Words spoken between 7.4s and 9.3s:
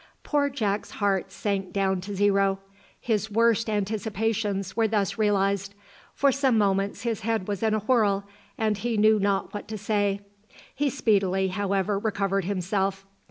was in a whirl, and he knew